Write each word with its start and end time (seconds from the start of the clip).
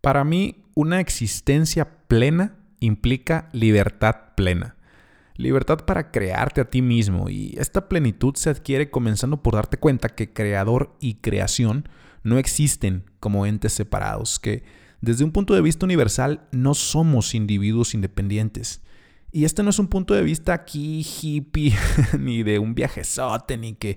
Para 0.00 0.24
mí, 0.24 0.64
una 0.74 1.00
existencia 1.00 2.06
plena 2.08 2.56
implica 2.80 3.48
libertad 3.52 4.34
plena. 4.34 4.76
Libertad 5.36 5.84
para 5.84 6.10
crearte 6.10 6.60
a 6.60 6.70
ti 6.70 6.82
mismo 6.82 7.30
y 7.30 7.54
esta 7.58 7.88
plenitud 7.88 8.34
se 8.34 8.50
adquiere 8.50 8.90
comenzando 8.90 9.42
por 9.42 9.54
darte 9.54 9.78
cuenta 9.78 10.10
que 10.10 10.32
creador 10.32 10.94
y 11.00 11.14
creación 11.14 11.88
no 12.22 12.38
existen 12.38 13.04
como 13.20 13.46
entes 13.46 13.72
separados, 13.72 14.38
que 14.38 14.62
desde 15.00 15.24
un 15.24 15.32
punto 15.32 15.54
de 15.54 15.62
vista 15.62 15.86
universal 15.86 16.46
no 16.52 16.74
somos 16.74 17.34
individuos 17.34 17.94
independientes. 17.94 18.82
Y 19.32 19.44
este 19.44 19.62
no 19.62 19.70
es 19.70 19.78
un 19.78 19.88
punto 19.88 20.14
de 20.14 20.22
vista 20.22 20.52
aquí 20.52 21.06
hippie, 21.06 21.74
ni 22.18 22.42
de 22.42 22.58
un 22.58 22.74
viajezote, 22.74 23.56
ni 23.56 23.74
que 23.74 23.96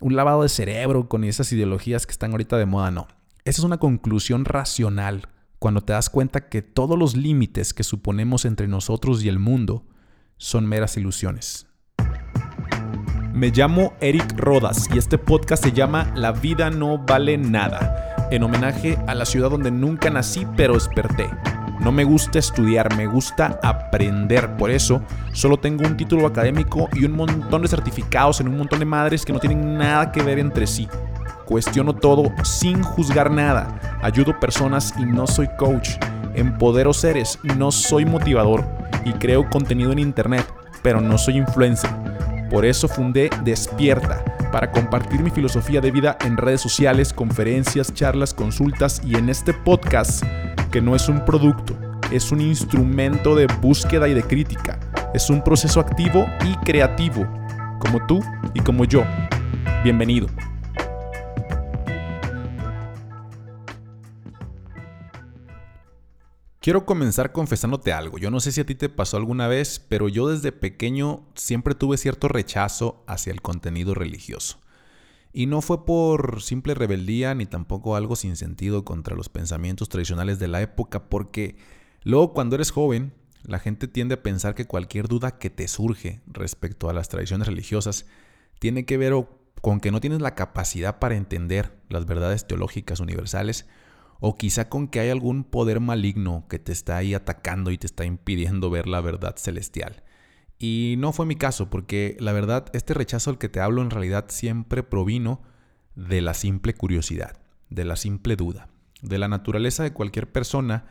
un 0.00 0.14
lavado 0.14 0.42
de 0.42 0.48
cerebro 0.48 1.08
con 1.08 1.24
esas 1.24 1.52
ideologías 1.52 2.06
que 2.06 2.12
están 2.12 2.30
ahorita 2.32 2.56
de 2.56 2.66
moda, 2.66 2.90
no. 2.90 3.08
Esa 3.46 3.60
es 3.60 3.64
una 3.64 3.78
conclusión 3.78 4.44
racional 4.44 5.28
cuando 5.60 5.80
te 5.80 5.92
das 5.92 6.10
cuenta 6.10 6.48
que 6.48 6.62
todos 6.62 6.98
los 6.98 7.14
límites 7.14 7.72
que 7.72 7.84
suponemos 7.84 8.44
entre 8.44 8.66
nosotros 8.66 9.22
y 9.22 9.28
el 9.28 9.38
mundo 9.38 9.84
son 10.36 10.66
meras 10.66 10.96
ilusiones. 10.96 11.68
Me 13.32 13.50
llamo 13.50 13.92
Eric 14.00 14.36
Rodas 14.36 14.88
y 14.92 14.98
este 14.98 15.16
podcast 15.16 15.62
se 15.62 15.70
llama 15.70 16.12
La 16.16 16.32
vida 16.32 16.70
no 16.70 16.98
vale 16.98 17.38
nada, 17.38 18.16
en 18.32 18.42
homenaje 18.42 18.98
a 19.06 19.14
la 19.14 19.24
ciudad 19.24 19.50
donde 19.50 19.70
nunca 19.70 20.10
nací 20.10 20.44
pero 20.56 20.74
desperté. 20.74 21.30
No 21.78 21.92
me 21.92 22.02
gusta 22.02 22.40
estudiar, 22.40 22.96
me 22.96 23.06
gusta 23.06 23.60
aprender. 23.62 24.56
Por 24.56 24.72
eso 24.72 25.04
solo 25.32 25.56
tengo 25.56 25.86
un 25.86 25.96
título 25.96 26.26
académico 26.26 26.88
y 26.94 27.04
un 27.04 27.12
montón 27.12 27.62
de 27.62 27.68
certificados 27.68 28.40
en 28.40 28.48
un 28.48 28.56
montón 28.56 28.80
de 28.80 28.86
madres 28.86 29.24
que 29.24 29.32
no 29.32 29.38
tienen 29.38 29.78
nada 29.78 30.10
que 30.10 30.24
ver 30.24 30.40
entre 30.40 30.66
sí. 30.66 30.88
Cuestiono 31.46 31.94
todo 31.94 32.32
sin 32.42 32.82
juzgar 32.82 33.30
nada. 33.30 33.98
Ayudo 34.02 34.38
personas 34.40 34.92
y 34.98 35.06
no 35.06 35.28
soy 35.28 35.48
coach. 35.56 35.90
Empodero 36.34 36.92
seres, 36.92 37.38
no 37.56 37.70
soy 37.70 38.04
motivador. 38.04 38.64
Y 39.04 39.12
creo 39.12 39.48
contenido 39.48 39.92
en 39.92 40.00
internet, 40.00 40.44
pero 40.82 41.00
no 41.00 41.16
soy 41.16 41.36
influencer. 41.36 41.90
Por 42.50 42.64
eso 42.64 42.88
fundé 42.88 43.30
Despierta, 43.44 44.24
para 44.50 44.72
compartir 44.72 45.20
mi 45.20 45.30
filosofía 45.30 45.80
de 45.80 45.92
vida 45.92 46.18
en 46.24 46.36
redes 46.36 46.60
sociales, 46.60 47.12
conferencias, 47.12 47.94
charlas, 47.94 48.34
consultas 48.34 49.00
y 49.04 49.16
en 49.16 49.28
este 49.28 49.52
podcast 49.52 50.24
que 50.72 50.80
no 50.80 50.96
es 50.96 51.08
un 51.08 51.24
producto, 51.24 51.76
es 52.10 52.32
un 52.32 52.40
instrumento 52.40 53.36
de 53.36 53.46
búsqueda 53.60 54.08
y 54.08 54.14
de 54.14 54.22
crítica. 54.22 54.80
Es 55.14 55.30
un 55.30 55.42
proceso 55.42 55.78
activo 55.78 56.26
y 56.44 56.54
creativo, 56.64 57.26
como 57.78 58.04
tú 58.06 58.20
y 58.52 58.60
como 58.60 58.84
yo. 58.84 59.04
Bienvenido. 59.84 60.26
Quiero 66.66 66.84
comenzar 66.84 67.30
confesándote 67.30 67.92
algo. 67.92 68.18
Yo 68.18 68.28
no 68.32 68.40
sé 68.40 68.50
si 68.50 68.60
a 68.60 68.66
ti 68.66 68.74
te 68.74 68.88
pasó 68.88 69.16
alguna 69.16 69.46
vez, 69.46 69.78
pero 69.78 70.08
yo 70.08 70.26
desde 70.26 70.50
pequeño 70.50 71.24
siempre 71.36 71.76
tuve 71.76 71.96
cierto 71.96 72.26
rechazo 72.26 73.04
hacia 73.06 73.32
el 73.32 73.40
contenido 73.40 73.94
religioso. 73.94 74.58
Y 75.32 75.46
no 75.46 75.62
fue 75.62 75.86
por 75.86 76.42
simple 76.42 76.74
rebeldía 76.74 77.36
ni 77.36 77.46
tampoco 77.46 77.94
algo 77.94 78.16
sin 78.16 78.34
sentido 78.34 78.84
contra 78.84 79.14
los 79.14 79.28
pensamientos 79.28 79.88
tradicionales 79.88 80.40
de 80.40 80.48
la 80.48 80.60
época, 80.60 81.08
porque 81.08 81.56
luego 82.02 82.32
cuando 82.32 82.56
eres 82.56 82.72
joven, 82.72 83.12
la 83.44 83.60
gente 83.60 83.86
tiende 83.86 84.16
a 84.16 84.22
pensar 84.24 84.56
que 84.56 84.66
cualquier 84.66 85.06
duda 85.06 85.38
que 85.38 85.50
te 85.50 85.68
surge 85.68 86.20
respecto 86.26 86.90
a 86.90 86.92
las 86.92 87.08
tradiciones 87.08 87.46
religiosas 87.46 88.06
tiene 88.58 88.84
que 88.84 88.98
ver 88.98 89.14
con 89.60 89.78
que 89.78 89.92
no 89.92 90.00
tienes 90.00 90.20
la 90.20 90.34
capacidad 90.34 90.98
para 90.98 91.14
entender 91.14 91.78
las 91.88 92.06
verdades 92.06 92.48
teológicas 92.48 92.98
universales, 92.98 93.66
o 94.20 94.36
quizá 94.36 94.68
con 94.68 94.88
que 94.88 95.00
hay 95.00 95.10
algún 95.10 95.44
poder 95.44 95.80
maligno 95.80 96.46
que 96.48 96.58
te 96.58 96.72
está 96.72 96.96
ahí 96.96 97.14
atacando 97.14 97.70
y 97.70 97.78
te 97.78 97.86
está 97.86 98.04
impidiendo 98.04 98.70
ver 98.70 98.86
la 98.86 99.00
verdad 99.00 99.36
celestial. 99.36 100.02
Y 100.58 100.94
no 100.98 101.12
fue 101.12 101.26
mi 101.26 101.36
caso, 101.36 101.68
porque 101.68 102.16
la 102.18 102.32
verdad, 102.32 102.66
este 102.72 102.94
rechazo 102.94 103.30
al 103.30 103.38
que 103.38 103.48
te 103.48 103.60
hablo 103.60 103.82
en 103.82 103.90
realidad 103.90 104.26
siempre 104.28 104.82
provino 104.82 105.42
de 105.94 106.20
la 106.20 106.34
simple 106.34 106.74
curiosidad, 106.74 107.38
de 107.68 107.84
la 107.84 107.96
simple 107.96 108.36
duda, 108.36 108.68
de 109.02 109.18
la 109.18 109.28
naturaleza 109.28 109.82
de 109.82 109.92
cualquier 109.92 110.30
persona 110.30 110.86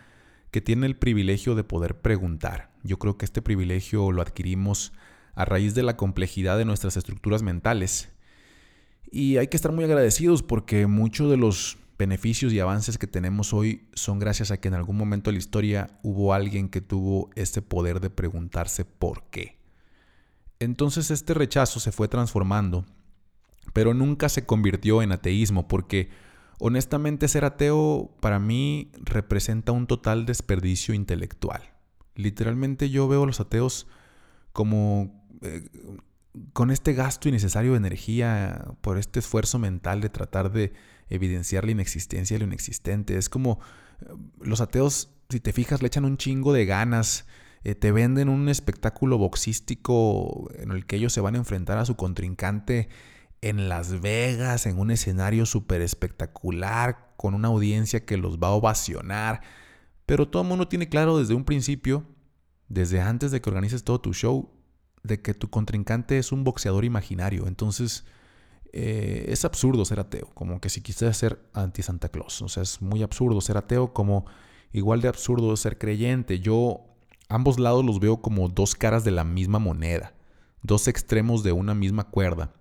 que 0.52 0.62
tiene 0.62 0.86
el 0.86 0.96
privilegio 0.96 1.56
de 1.56 1.64
poder 1.64 2.00
preguntar. 2.00 2.72
Yo 2.84 3.00
creo 3.00 3.18
que 3.18 3.26
este 3.26 3.42
privilegio 3.42 4.12
lo 4.12 4.22
adquirimos 4.22 4.94
a 5.34 5.46
raíz 5.46 5.76
de 5.76 5.84
la 5.84 5.98
complejidad 5.98 6.58
de 6.58 6.66
nuestras 6.66 6.96
estructuras 6.96 7.44
mentales. 7.44 8.10
Y 9.12 9.38
hay 9.38 9.48
que 9.48 9.58
estar 9.58 9.72
muy 9.72 9.84
agradecidos 9.84 10.44
porque 10.44 10.88
muchos 10.88 11.30
de 11.30 11.38
los 11.38 11.78
beneficios 11.98 12.52
y 12.54 12.60
avances 12.60 12.98
que 12.98 13.08
tenemos 13.08 13.54
hoy 13.54 13.88
son 13.94 14.20
gracias 14.20 14.52
a 14.52 14.58
que 14.58 14.68
en 14.68 14.74
algún 14.74 14.98
momento 14.98 15.30
de 15.30 15.34
la 15.34 15.40
historia 15.40 16.00
hubo 16.04 16.34
alguien 16.34 16.70
que 16.70 16.82
tuvo 16.82 17.30
este 17.36 17.62
poder 17.62 18.00
de 18.00 18.10
preguntarse 18.10 18.86
por 18.86 19.24
qué. 19.30 19.58
Entonces 20.60 21.12
este 21.12 21.34
rechazo 21.34 21.80
se 21.80 21.92
fue 21.92 22.08
transformando, 22.08 22.86
pero 23.74 23.94
nunca 23.94 24.30
se 24.30 24.46
convirtió 24.46 25.02
en 25.02 25.12
ateísmo 25.12 25.68
porque 25.68 26.10
honestamente 26.60 27.28
ser 27.28 27.46
ateo 27.46 28.12
para 28.20 28.40
mí 28.40 28.92
representa 29.02 29.72
un 29.72 29.88
total 29.88 30.26
desperdicio 30.26 30.94
intelectual. 30.94 31.62
Literalmente 32.16 32.90
yo 32.90 33.08
veo 33.08 33.24
a 33.24 33.28
los 33.28 33.40
ateos 33.40 33.88
como 34.54 35.26
eh, 35.42 35.70
con 36.54 36.72
este 36.72 36.94
gasto 36.94 37.30
innecesario 37.30 37.72
de 37.72 37.78
energía 37.78 38.66
por 38.82 38.98
este 38.98 39.20
esfuerzo 39.20 39.60
mental 39.60 40.02
de 40.02 40.10
tratar 40.10 40.52
de 40.52 40.74
evidenciar 41.10 41.66
la 41.66 41.72
inexistencia 41.72 42.36
de 42.36 42.40
lo 42.40 42.46
inexistente. 42.46 43.18
Es 43.18 43.30
como 43.30 43.60
eh, 44.02 44.06
los 44.42 44.62
ateos, 44.62 45.10
si 45.30 45.40
te 45.40 45.54
fijas, 45.54 45.82
le 45.82 45.88
echan 45.88 46.06
un 46.06 46.18
chingo 46.18 46.54
de 46.54 46.66
ganas, 46.66 47.26
eh, 47.64 47.76
te 47.76 47.92
venden 47.92 48.30
un 48.30 48.48
espectáculo 48.50 49.18
boxístico 49.18 50.50
en 50.56 50.72
el 50.72 50.86
que 50.86 50.98
ellos 50.98 51.14
se 51.14 51.22
van 51.22 51.36
a 51.36 51.40
enfrentar 51.40 51.78
a 51.78 51.86
su 51.86 51.96
contrincante 51.96 52.90
en 53.42 53.70
Las 53.70 54.02
Vegas, 54.02 54.66
en 54.66 54.80
un 54.80 54.92
escenario 54.92 55.46
súper 55.46 55.82
espectacular, 55.82 57.14
con 57.18 57.34
una 57.34 57.48
audiencia 57.48 58.06
que 58.06 58.18
los 58.18 58.40
va 58.40 58.48
a 58.48 58.52
ovacionar. 58.52 59.42
Pero 60.06 60.28
todo 60.28 60.44
el 60.44 60.48
mundo 60.48 60.68
tiene 60.68 60.90
claro 60.90 61.18
desde 61.18 61.34
un 61.34 61.46
principio, 61.46 62.06
desde 62.68 63.02
antes 63.02 63.32
de 63.32 63.42
que 63.42 63.50
organices 63.50 63.84
todo 63.84 64.02
tu 64.02 64.14
show, 64.14 64.52
de 65.04 65.22
que 65.22 65.34
tu 65.34 65.50
contrincante 65.50 66.18
es 66.18 66.32
un 66.32 66.44
boxeador 66.44 66.86
imaginario. 66.86 67.48
Entonces, 67.48 68.06
eh, 68.78 69.28
es 69.30 69.46
absurdo 69.46 69.86
ser 69.86 70.02
ateo, 70.02 70.30
como 70.34 70.60
que 70.60 70.68
si 70.68 70.82
quisieras 70.82 71.16
ser 71.16 71.40
anti-Santa 71.54 72.10
Claus. 72.10 72.42
O 72.42 72.50
sea, 72.50 72.62
es 72.62 72.82
muy 72.82 73.04
absurdo 73.04 73.40
ser 73.40 73.56
ateo, 73.56 73.94
como 73.94 74.26
igual 74.74 75.00
de 75.00 75.08
absurdo 75.08 75.56
ser 75.56 75.78
creyente. 75.78 76.42
Yo 76.42 76.82
ambos 77.30 77.58
lados 77.58 77.86
los 77.86 78.02
veo 78.02 78.22
como 78.22 78.50
dos 78.50 78.76
caras 78.76 79.06
de 79.06 79.12
la 79.12 79.24
misma 79.24 79.60
moneda, 79.60 80.14
dos 80.62 80.90
extremos 80.90 81.42
de 81.42 81.54
una 81.54 81.74
misma 81.74 82.10
cuerda, 82.10 82.54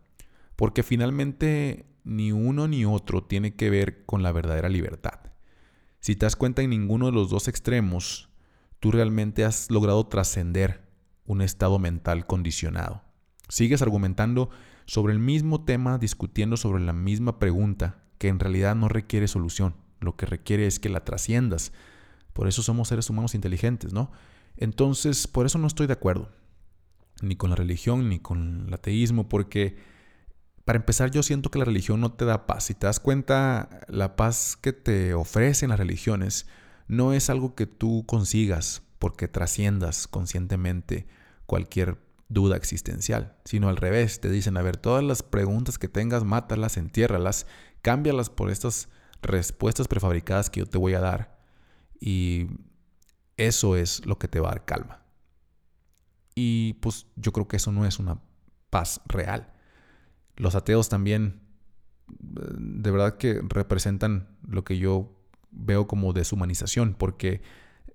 porque 0.55 0.85
finalmente 0.85 1.85
ni 2.05 2.31
uno 2.31 2.69
ni 2.69 2.85
otro 2.85 3.25
tiene 3.25 3.57
que 3.57 3.69
ver 3.69 4.07
con 4.07 4.23
la 4.23 4.31
verdadera 4.31 4.69
libertad. 4.69 5.19
Si 5.99 6.15
te 6.15 6.27
das 6.27 6.37
cuenta 6.37 6.63
en 6.63 6.71
ninguno 6.71 7.07
de 7.07 7.13
los 7.13 7.29
dos 7.29 7.49
extremos, 7.49 8.29
tú 8.79 8.93
realmente 8.93 9.45
has 9.45 9.69
logrado 9.69 10.07
trascender 10.07 10.85
un 11.25 11.43
estado 11.43 11.81
mental 11.81 12.25
condicionado. 12.25 13.03
Sigues 13.49 13.83
argumentando 13.83 14.51
sobre 14.87 15.13
el 15.13 15.19
mismo 15.19 15.65
tema, 15.65 15.99
discutiendo 15.99 16.57
sobre 16.57 16.83
la 16.83 16.93
misma 16.93 17.39
pregunta, 17.39 18.03
que 18.19 18.29
en 18.29 18.39
realidad 18.39 18.75
no 18.75 18.89
requiere 18.89 19.29
solución. 19.29 19.75
Lo 20.01 20.17
que 20.17 20.27
requiere 20.27 20.67
es 20.67 20.79
que 20.79 20.89
la 20.89 21.05
trasciendas. 21.05 21.73
Por 22.33 22.49
eso 22.49 22.63
somos 22.63 22.89
seres 22.89 23.11
humanos 23.11 23.35
inteligentes, 23.35 23.93
¿no? 23.93 24.11
Entonces, 24.57 25.27
por 25.27 25.47
eso 25.47 25.59
no 25.59 25.67
estoy 25.67 25.87
de 25.87 25.93
acuerdo. 25.95 26.31
Ni 27.23 27.37
con 27.37 27.51
la 27.51 27.57
religión, 27.57 28.09
ni 28.09 28.19
con 28.19 28.67
el 28.69 28.75
ateísmo, 28.75 29.29
porque 29.29 29.77
para 30.65 30.79
empezar 30.79 31.11
yo 31.11 31.23
siento 31.23 31.51
que 31.51 31.59
la 31.59 31.65
religión 31.65 32.01
no 32.01 32.13
te 32.13 32.25
da 32.25 32.47
paz. 32.47 32.65
Si 32.65 32.75
te 32.75 32.87
das 32.87 33.01
cuenta, 33.01 33.81
la 33.89 34.17
paz 34.17 34.57
que 34.61 34.73
te 34.73 35.15
ofrecen 35.15 35.71
las 35.71 35.79
religiones 35.79 36.47
no 36.89 37.13
es 37.13 37.31
algo 37.31 37.55
que 37.55 37.67
tú 37.67 38.05
consigas 38.07 38.83
porque 38.99 39.29
trasciendas 39.29 40.07
conscientemente 40.07 41.07
cualquier 41.47 41.99
duda 42.29 42.57
existencial, 42.57 43.37
sino 43.45 43.69
al 43.69 43.77
revés, 43.77 44.21
te 44.21 44.31
dicen, 44.31 44.57
a 44.57 44.63
ver, 44.63 44.77
todas 44.77 45.05
las 45.05 45.23
preguntas 45.23 45.79
que 45.79 45.89
tengas, 45.89 46.25
mátalas, 46.25 46.77
entiérralas, 46.77 47.47
cámbialas 47.83 48.31
por 48.31 48.51
estas 48.51 48.89
respuestas 49.23 49.89
prefabricadas 49.89 50.51
que 50.51 50.61
yo 50.61 50.67
te 50.67 50.79
voy 50.79 50.95
a 50.95 51.01
dar. 51.01 51.39
Y 52.01 52.49
eso 53.37 53.77
es 53.77 54.05
lo 54.07 54.19
que 54.19 54.29
te 54.29 54.41
va 54.41 54.49
a 54.49 54.53
dar 54.53 54.65
calma. 54.65 55.03
Y 56.35 56.75
pues 56.75 57.07
yo 57.17 57.33
creo 57.33 57.47
que 57.47 57.57
eso 57.57 57.73
no 57.73 57.87
es 57.87 57.99
una 57.99 58.21
paz 58.71 59.01
real. 59.07 59.53
Los 60.37 60.55
ateos 60.55 60.89
también, 60.89 61.43
de 62.09 62.91
verdad 62.91 63.17
que 63.17 63.41
representan 63.49 64.37
lo 64.43 64.65
que 64.65 64.79
yo 64.79 65.17
veo 65.51 65.87
como 65.87 66.13
deshumanización, 66.13 66.95
porque 66.95 67.43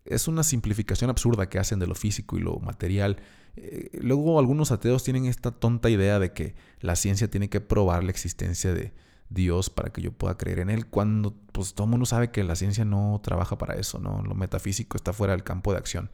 es 0.05 0.27
una 0.27 0.43
simplificación 0.43 1.09
absurda 1.09 1.49
que 1.49 1.59
hacen 1.59 1.79
de 1.79 1.87
lo 1.87 1.95
físico 1.95 2.37
y 2.37 2.41
lo 2.41 2.59
material 2.59 3.17
eh, 3.61 3.89
luego 4.01 4.39
algunos 4.39 4.71
ateos 4.71 5.03
tienen 5.03 5.25
esta 5.25 5.51
tonta 5.51 5.89
idea 5.89 6.19
de 6.19 6.33
que 6.33 6.55
la 6.79 6.95
ciencia 6.95 7.29
tiene 7.29 7.49
que 7.49 7.61
probar 7.61 8.03
la 8.03 8.11
existencia 8.11 8.73
de, 8.73 8.93
Dios 9.29 9.69
para 9.69 9.91
que 9.91 10.01
yo 10.01 10.11
pueda 10.11 10.37
creer 10.37 10.59
en 10.59 10.69
Él, 10.69 10.87
cuando 10.87 11.35
pues 11.51 11.73
todo 11.75 11.85
el 11.85 11.91
mundo 11.91 12.05
sabe 12.05 12.31
que 12.31 12.43
la 12.43 12.55
ciencia 12.55 12.83
no 12.83 13.21
trabaja 13.23 13.57
para 13.57 13.75
eso, 13.75 13.99
¿no? 13.99 14.23
Lo 14.23 14.33
metafísico 14.33 14.97
está 14.97 15.13
fuera 15.13 15.33
del 15.33 15.43
campo 15.43 15.71
de 15.71 15.77
acción 15.77 16.11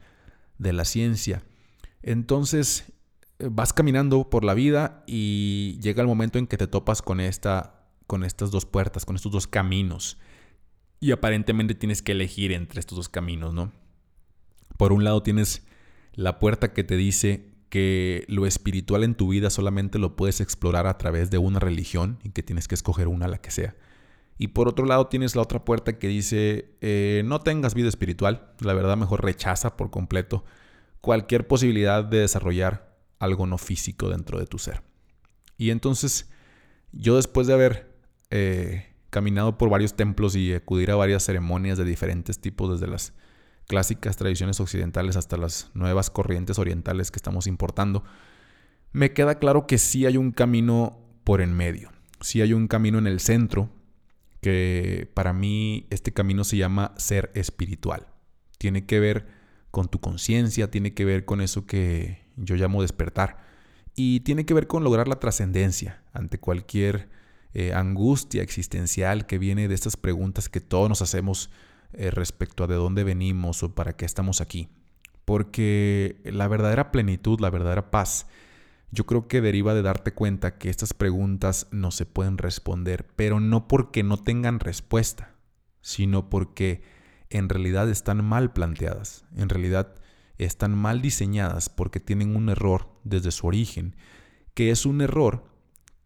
de 0.58 0.72
la 0.72 0.84
ciencia. 0.84 1.42
Entonces 2.02 2.92
eh, 3.38 3.48
vas 3.50 3.72
caminando 3.72 4.28
por 4.28 4.44
la 4.44 4.54
vida 4.54 5.02
y 5.06 5.78
llega 5.80 6.02
el 6.02 6.08
momento 6.08 6.38
en 6.38 6.46
que 6.46 6.58
te 6.58 6.66
topas 6.66 7.00
con, 7.00 7.20
esta, 7.20 7.86
con 8.06 8.22
estas 8.22 8.50
dos 8.50 8.66
puertas, 8.66 9.06
con 9.06 9.16
estos 9.16 9.32
dos 9.32 9.46
caminos. 9.46 10.18
Y 11.00 11.12
aparentemente 11.12 11.74
tienes 11.74 12.02
que 12.02 12.12
elegir 12.12 12.52
entre 12.52 12.80
estos 12.80 12.96
dos 12.96 13.08
caminos, 13.08 13.54
¿no? 13.54 13.72
Por 14.76 14.92
un 14.92 15.04
lado 15.04 15.22
tienes 15.22 15.66
la 16.16 16.38
puerta 16.38 16.72
que 16.72 16.82
te 16.82 16.96
dice 16.96 17.52
que 17.68 18.24
lo 18.28 18.46
espiritual 18.46 19.04
en 19.04 19.14
tu 19.14 19.28
vida 19.28 19.50
solamente 19.50 19.98
lo 19.98 20.16
puedes 20.16 20.40
explorar 20.40 20.86
a 20.86 20.98
través 20.98 21.30
de 21.30 21.38
una 21.38 21.58
religión 21.58 22.18
y 22.24 22.30
que 22.30 22.42
tienes 22.42 22.68
que 22.68 22.74
escoger 22.74 23.06
una, 23.06 23.28
la 23.28 23.38
que 23.38 23.50
sea. 23.50 23.76
Y 24.38 24.48
por 24.48 24.68
otro 24.68 24.86
lado 24.86 25.06
tienes 25.06 25.34
la 25.34 25.42
otra 25.42 25.64
puerta 25.64 25.98
que 25.98 26.08
dice, 26.08 26.74
eh, 26.80 27.22
no 27.24 27.40
tengas 27.40 27.74
vida 27.74 27.88
espiritual, 27.88 28.52
la 28.60 28.74
verdad 28.74 28.96
mejor 28.96 29.24
rechaza 29.24 29.76
por 29.76 29.90
completo 29.90 30.44
cualquier 31.00 31.46
posibilidad 31.46 32.04
de 32.04 32.18
desarrollar 32.18 32.96
algo 33.18 33.46
no 33.46 33.58
físico 33.58 34.08
dentro 34.08 34.38
de 34.38 34.46
tu 34.46 34.58
ser. 34.58 34.82
Y 35.56 35.70
entonces 35.70 36.30
yo 36.92 37.16
después 37.16 37.46
de 37.46 37.54
haber 37.54 37.96
eh, 38.30 38.94
caminado 39.10 39.56
por 39.56 39.70
varios 39.70 39.94
templos 39.94 40.36
y 40.36 40.52
acudir 40.52 40.90
a 40.90 40.96
varias 40.96 41.24
ceremonias 41.24 41.78
de 41.78 41.84
diferentes 41.84 42.40
tipos, 42.40 42.78
desde 42.78 42.90
las 42.90 43.14
clásicas 43.66 44.16
tradiciones 44.16 44.60
occidentales 44.60 45.16
hasta 45.16 45.36
las 45.36 45.70
nuevas 45.74 46.10
corrientes 46.10 46.58
orientales 46.58 47.10
que 47.10 47.16
estamos 47.16 47.46
importando, 47.46 48.04
me 48.92 49.12
queda 49.12 49.38
claro 49.38 49.66
que 49.66 49.78
sí 49.78 50.06
hay 50.06 50.16
un 50.16 50.32
camino 50.32 50.98
por 51.24 51.40
en 51.40 51.52
medio, 51.52 51.90
sí 52.20 52.40
hay 52.40 52.52
un 52.52 52.68
camino 52.68 52.98
en 52.98 53.06
el 53.06 53.20
centro, 53.20 53.70
que 54.40 55.10
para 55.14 55.32
mí 55.32 55.86
este 55.90 56.12
camino 56.12 56.44
se 56.44 56.56
llama 56.56 56.94
ser 56.96 57.32
espiritual. 57.34 58.06
Tiene 58.58 58.86
que 58.86 59.00
ver 59.00 59.26
con 59.70 59.88
tu 59.88 60.00
conciencia, 60.00 60.70
tiene 60.70 60.94
que 60.94 61.04
ver 61.04 61.24
con 61.24 61.40
eso 61.40 61.66
que 61.66 62.24
yo 62.36 62.54
llamo 62.54 62.82
despertar 62.82 63.38
y 63.94 64.20
tiene 64.20 64.46
que 64.46 64.54
ver 64.54 64.66
con 64.66 64.84
lograr 64.84 65.08
la 65.08 65.18
trascendencia 65.18 66.02
ante 66.12 66.38
cualquier 66.38 67.08
eh, 67.54 67.72
angustia 67.74 68.42
existencial 68.42 69.26
que 69.26 69.38
viene 69.38 69.68
de 69.68 69.74
estas 69.74 69.96
preguntas 69.96 70.48
que 70.48 70.60
todos 70.60 70.88
nos 70.88 71.02
hacemos 71.02 71.50
eh, 71.92 72.10
respecto 72.10 72.64
a 72.64 72.66
de 72.66 72.74
dónde 72.74 73.04
venimos 73.04 73.62
o 73.62 73.74
para 73.74 73.94
qué 73.94 74.04
estamos 74.04 74.40
aquí. 74.40 74.68
Porque 75.24 76.20
la 76.24 76.48
verdadera 76.48 76.92
plenitud, 76.92 77.40
la 77.40 77.50
verdadera 77.50 77.90
paz, 77.90 78.26
yo 78.90 79.06
creo 79.06 79.28
que 79.28 79.40
deriva 79.40 79.74
de 79.74 79.82
darte 79.82 80.14
cuenta 80.14 80.58
que 80.58 80.70
estas 80.70 80.94
preguntas 80.94 81.66
no 81.70 81.90
se 81.90 82.06
pueden 82.06 82.38
responder, 82.38 83.06
pero 83.16 83.40
no 83.40 83.68
porque 83.68 84.02
no 84.02 84.16
tengan 84.16 84.60
respuesta, 84.60 85.34
sino 85.80 86.30
porque 86.30 86.82
en 87.30 87.48
realidad 87.48 87.90
están 87.90 88.24
mal 88.24 88.52
planteadas, 88.52 89.24
en 89.36 89.48
realidad 89.48 89.94
están 90.38 90.76
mal 90.76 91.02
diseñadas 91.02 91.68
porque 91.68 92.00
tienen 92.00 92.36
un 92.36 92.48
error 92.48 92.88
desde 93.04 93.32
su 93.32 93.46
origen, 93.46 93.96
que 94.54 94.70
es 94.70 94.86
un 94.86 95.00
error 95.00 95.44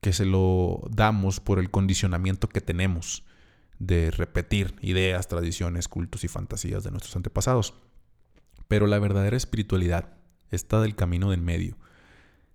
que 0.00 0.12
se 0.12 0.24
lo 0.24 0.82
damos 0.90 1.40
por 1.40 1.58
el 1.58 1.70
condicionamiento 1.70 2.48
que 2.48 2.60
tenemos 2.60 3.24
de 3.80 4.10
repetir 4.10 4.76
ideas, 4.82 5.26
tradiciones, 5.26 5.88
cultos 5.88 6.22
y 6.22 6.28
fantasías 6.28 6.84
de 6.84 6.92
nuestros 6.92 7.16
antepasados. 7.16 7.74
Pero 8.68 8.86
la 8.86 9.00
verdadera 9.00 9.36
espiritualidad 9.36 10.12
está 10.50 10.80
del 10.80 10.94
camino 10.94 11.30
del 11.30 11.40
medio. 11.40 11.76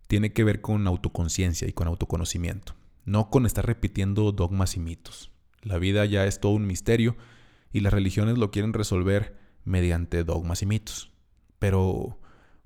Tiene 0.08 0.32
que 0.32 0.44
ver 0.44 0.62
con 0.62 0.88
autoconciencia 0.88 1.68
y 1.68 1.74
con 1.74 1.88
autoconocimiento, 1.88 2.76
no 3.06 3.30
con 3.32 3.46
estar 3.46 3.66
repitiendo 3.66 4.32
dogmas 4.32 4.78
y 4.78 4.80
mitos. 4.80 5.32
La 5.64 5.80
vida 5.80 6.06
ya 6.06 6.26
es 6.26 6.40
todo 6.40 6.54
un 6.54 6.68
misterio 6.68 7.18
y 7.74 7.80
las 7.80 7.92
religiones 7.92 8.38
lo 8.38 8.52
quieren 8.52 8.72
resolver 8.72 9.36
mediante 9.66 10.24
dogmas 10.24 10.62
y 10.62 10.68
mitos. 10.68 11.12
Pero 11.58 12.20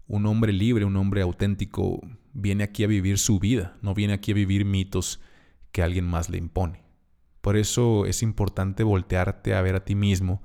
un 0.05 0.25
hombre 0.25 0.51
libre, 0.51 0.83
un 0.83 0.97
hombre 0.97 1.21
auténtico, 1.21 2.01
viene 2.33 2.65
aquí 2.65 2.83
a 2.83 2.87
vivir 2.87 3.19
su 3.19 3.39
vida, 3.39 3.77
no 3.81 3.93
viene 3.93 4.13
aquí 4.13 4.31
a 4.31 4.35
vivir 4.35 4.65
mitos 4.65 5.21
que 5.71 5.81
alguien 5.81 6.05
más 6.05 6.29
le 6.29 6.37
impone. 6.37 6.88
Por 7.41 7.55
eso 7.57 8.05
es 8.05 8.21
importante 8.21 8.83
voltearte 8.83 9.53
a 9.53 9.61
ver 9.61 9.75
a 9.75 9.85
ti 9.85 9.95
mismo 9.95 10.41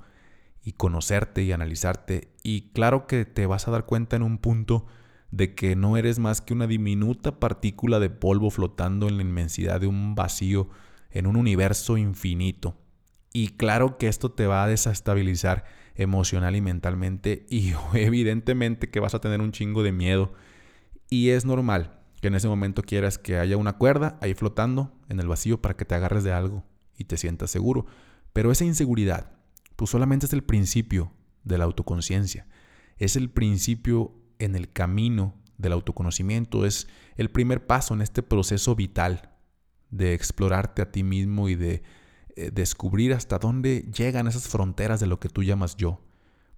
y 0.63 0.73
conocerte 0.73 1.43
y 1.43 1.51
analizarte. 1.51 2.29
Y 2.43 2.71
claro 2.71 3.05
que 3.07 3.25
te 3.25 3.45
vas 3.45 3.67
a 3.67 3.71
dar 3.71 3.85
cuenta 3.85 4.15
en 4.15 4.23
un 4.23 4.37
punto 4.37 4.85
de 5.31 5.53
que 5.53 5.75
no 5.75 5.97
eres 5.97 6.19
más 6.19 6.41
que 6.41 6.53
una 6.53 6.67
diminuta 6.67 7.39
partícula 7.39 7.99
de 7.99 8.09
polvo 8.09 8.49
flotando 8.49 9.07
en 9.07 9.17
la 9.17 9.23
inmensidad 9.23 9.81
de 9.81 9.87
un 9.87 10.15
vacío 10.15 10.69
en 11.11 11.27
un 11.27 11.35
universo 11.35 11.97
infinito. 11.97 12.77
Y 13.33 13.49
claro 13.49 13.97
que 13.97 14.07
esto 14.07 14.31
te 14.31 14.47
va 14.47 14.63
a 14.63 14.67
desestabilizar 14.67 15.65
emocional 15.95 16.55
y 16.55 16.61
mentalmente 16.61 17.45
y 17.49 17.73
evidentemente 17.93 18.89
que 18.89 19.01
vas 19.01 19.13
a 19.13 19.21
tener 19.21 19.41
un 19.41 19.51
chingo 19.51 19.83
de 19.83 19.91
miedo. 19.91 20.33
Y 21.09 21.29
es 21.29 21.45
normal 21.45 21.99
que 22.21 22.29
en 22.29 22.35
ese 22.35 22.47
momento 22.47 22.81
quieras 22.81 23.17
que 23.17 23.37
haya 23.37 23.57
una 23.57 23.73
cuerda 23.73 24.17
ahí 24.21 24.33
flotando 24.33 24.93
en 25.09 25.19
el 25.19 25.27
vacío 25.27 25.61
para 25.61 25.75
que 25.75 25.85
te 25.85 25.95
agarres 25.95 26.23
de 26.23 26.31
algo 26.31 26.63
y 26.97 27.05
te 27.05 27.17
sientas 27.17 27.51
seguro. 27.51 27.85
Pero 28.33 28.51
esa 28.51 28.65
inseguridad, 28.65 29.31
pues 29.75 29.91
solamente 29.91 30.25
es 30.25 30.33
el 30.33 30.43
principio 30.43 31.11
de 31.43 31.57
la 31.57 31.63
autoconciencia. 31.63 32.47
Es 32.97 33.15
el 33.15 33.29
principio 33.29 34.13
en 34.39 34.55
el 34.55 34.71
camino 34.71 35.35
del 35.57 35.73
autoconocimiento. 35.73 36.65
Es 36.65 36.87
el 37.15 37.31
primer 37.31 37.65
paso 37.65 37.93
en 37.93 38.01
este 38.01 38.23
proceso 38.23 38.75
vital 38.75 39.31
de 39.89 40.13
explorarte 40.13 40.81
a 40.81 40.91
ti 40.91 41.03
mismo 41.03 41.47
y 41.47 41.55
de 41.55 41.83
eh, 42.35 42.51
descubrir 42.51 43.13
hasta 43.13 43.39
dónde 43.39 43.89
llegan 43.95 44.27
esas 44.27 44.47
fronteras 44.47 44.99
de 44.99 45.07
lo 45.07 45.19
que 45.19 45.29
tú 45.29 45.43
llamas 45.43 45.77
yo, 45.77 46.01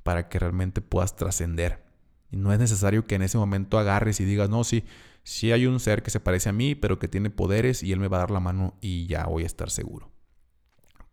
para 0.01 0.30
que 0.30 0.40
realmente 0.40 0.81
puedas 0.81 1.16
trascender. 1.16 1.86
Y 2.31 2.38
no 2.38 2.51
es 2.51 2.60
necesario 2.60 3.06
que 3.06 3.16
en 3.16 3.22
ese 3.22 3.38
momento 3.38 3.78
agarres 3.78 4.19
y 4.19 4.25
digas, 4.25 4.50
no, 4.50 4.63
sí, 4.63 4.83
sí 5.24 5.51
hay 5.51 5.66
un 5.66 5.80
ser 5.80 6.01
que 6.01 6.10
se 6.10 6.19
parece 6.19 6.50
a 6.50 6.54
mí, 6.54 6.74
pero 6.74 6.98
que 6.98 7.07
tiene 7.07 7.30
poderes 7.30 7.83
y 7.83 7.92
él 7.92 8.00
me 8.00 8.07
va 8.07 8.18
a 8.18 8.22
dar 8.22 8.31
la 8.31 8.40
mano 8.40 8.75
y 8.81 9.06
ya 9.06 9.25
voy 9.28 9.44
a 9.44 9.45
estar 9.45 9.69
seguro 9.69 10.17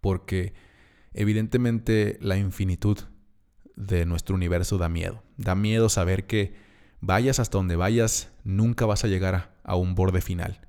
porque 0.05 0.53
evidentemente 1.15 2.19
la 2.21 2.37
infinitud 2.37 2.99
de 3.75 4.05
nuestro 4.05 4.35
universo 4.35 4.77
da 4.77 4.91
miedo. 4.91 5.23
Da 5.39 5.55
miedo 5.55 5.89
saber 5.89 6.27
que 6.27 6.53
vayas 7.01 7.39
hasta 7.39 7.57
donde 7.57 7.75
vayas, 7.75 8.31
nunca 8.45 8.85
vas 8.85 9.03
a 9.05 9.09
llegar 9.09 9.57
a, 9.65 9.77
un 9.77 9.95
borde 9.95 10.21
final. 10.21 10.61